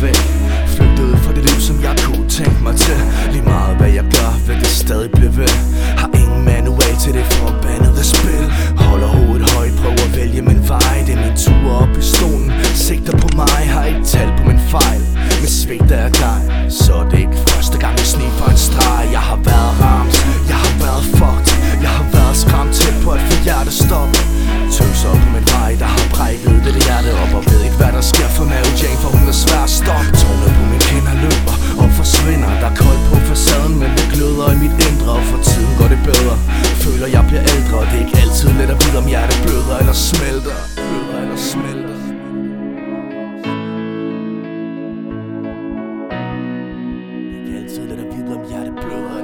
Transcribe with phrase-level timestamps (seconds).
[0.00, 0.45] Velvet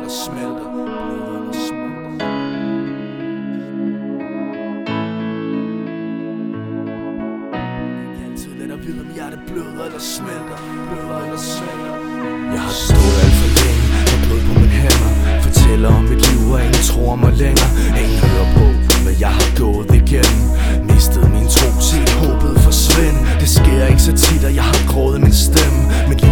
[0.03, 1.93] bløder eller smelter Bløder eller smelter
[8.73, 10.59] Det vide om hjertet bløder eller smelter.
[10.91, 11.95] Bløder eller smelter.
[12.55, 15.11] Jeg har stået alt for længe og blod på mine hænder.
[15.47, 17.71] Fortæller om mit liv og ingen tror mig længere.
[18.03, 18.65] Ingen hører på
[19.05, 20.43] hvad jeg har gået igennem.
[20.91, 25.21] Mistet min tro, set håbet forsvinde Det sker ikke så tit at jeg har grået
[25.27, 25.81] min stemme.
[26.09, 26.32] Mit liv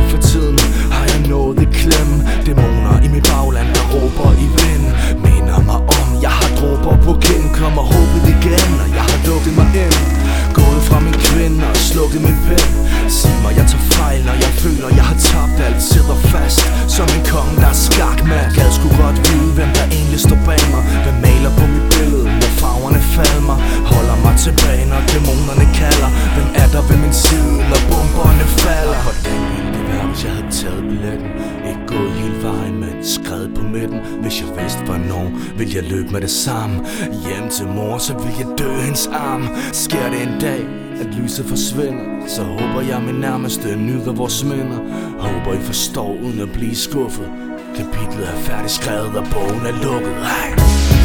[11.48, 12.68] fra og slukket min pen.
[13.08, 15.82] Sig mig jeg tager fejl når jeg føler jeg har tabt Alt.
[15.82, 16.60] Sidder fast
[16.96, 20.62] som en konge der er skakmat Gad sgu godt vide hvem der egentlig står bag
[20.74, 20.82] mig.
[21.04, 23.56] Hvem maler på mit billede når farverne falmer
[23.92, 26.10] Holder mig tilbage når dæmonerne kalder.
[26.34, 28.98] Hvem er der ved min side når bomberne falder?
[29.06, 31.30] Hvordan ville det være hvis jeg havde taget billetten?
[31.70, 34.00] Ikke gået hele vejen men skrevet på midten.
[34.22, 35.26] Hvis jeg vidste hvornår
[35.58, 36.76] ville jeg løbe med det samme?
[37.24, 39.44] Hjem til mor så vil jeg dø hendes arm.
[39.84, 40.89] Sker det en dag?
[41.00, 44.80] At lyset forsvinder Så håber jeg min nærmeste nyder vores minder.
[45.18, 47.28] Håber I forstår uden at blive skuffet.
[47.76, 50.12] Kapitlet er færdig skrevet og bogen er lukket.
[50.12, 50.99] Ej.